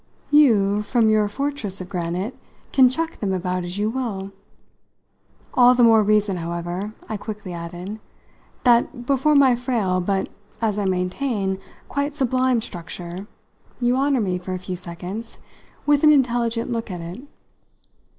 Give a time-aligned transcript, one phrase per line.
[0.31, 2.35] "You, from your fortress of granite,
[2.73, 4.31] can chuck them about as you will!
[5.53, 7.99] All the more reason, however," I quickly added,
[8.63, 10.27] "that, before my frail, but,
[10.59, 13.27] as I maintain, quite sublime structure,
[13.79, 15.37] you honour me, for a few seconds,
[15.85, 17.21] with an intelligent look at it.